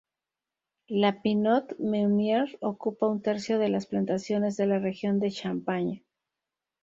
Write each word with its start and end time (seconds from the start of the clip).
La 1.01 1.09
pinot 1.25 1.73
meunier 1.95 2.47
ocupa 2.61 3.05
un 3.07 3.21
tercio 3.21 3.59
de 3.59 3.69
las 3.69 3.85
plantaciones 3.85 4.57
de 4.57 4.65
la 4.65 4.79
región 4.79 5.19
de 5.19 5.29
Champaña. 5.31 6.01